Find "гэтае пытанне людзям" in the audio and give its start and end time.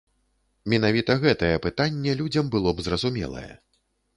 1.25-2.51